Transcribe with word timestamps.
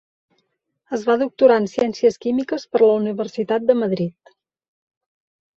Es 0.97 1.03
va 1.09 1.17
doctorar 1.23 1.57
en 1.63 1.69
Ciències 1.73 2.17
Químiques 2.25 2.65
per 2.73 2.81
la 2.85 2.97
Universitat 3.05 3.71
de 3.71 3.77
Madrid. 3.85 4.37